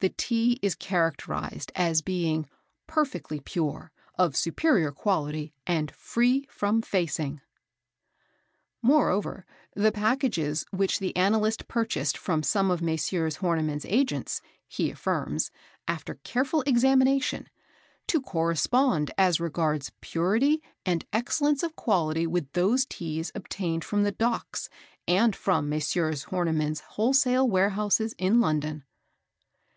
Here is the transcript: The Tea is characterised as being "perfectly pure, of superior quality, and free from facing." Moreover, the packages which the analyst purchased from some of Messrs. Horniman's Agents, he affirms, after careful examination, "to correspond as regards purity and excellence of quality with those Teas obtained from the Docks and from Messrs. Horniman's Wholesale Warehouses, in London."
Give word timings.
The 0.00 0.10
Tea 0.10 0.58
is 0.60 0.74
characterised 0.74 1.72
as 1.74 2.02
being 2.02 2.46
"perfectly 2.86 3.40
pure, 3.40 3.90
of 4.18 4.36
superior 4.36 4.92
quality, 4.92 5.54
and 5.66 5.90
free 5.92 6.46
from 6.50 6.82
facing." 6.82 7.40
Moreover, 8.82 9.46
the 9.74 9.90
packages 9.92 10.66
which 10.70 10.98
the 10.98 11.16
analyst 11.16 11.68
purchased 11.68 12.18
from 12.18 12.42
some 12.42 12.70
of 12.70 12.82
Messrs. 12.82 13.38
Horniman's 13.38 13.86
Agents, 13.86 14.42
he 14.68 14.90
affirms, 14.90 15.50
after 15.88 16.16
careful 16.16 16.60
examination, 16.66 17.48
"to 18.08 18.20
correspond 18.20 19.10
as 19.16 19.40
regards 19.40 19.90
purity 20.02 20.62
and 20.84 21.06
excellence 21.14 21.62
of 21.62 21.76
quality 21.76 22.26
with 22.26 22.52
those 22.52 22.84
Teas 22.84 23.32
obtained 23.34 23.84
from 23.86 24.02
the 24.02 24.12
Docks 24.12 24.68
and 25.08 25.34
from 25.34 25.70
Messrs. 25.70 26.24
Horniman's 26.26 26.80
Wholesale 26.80 27.48
Warehouses, 27.48 28.14
in 28.18 28.38
London." 28.42 28.84